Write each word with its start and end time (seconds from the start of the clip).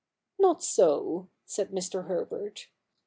'Not 0.39 0.63
so,' 0.63 1.29
said 1.45 1.69
Mr. 1.69 2.07
Herbert. 2.07 2.69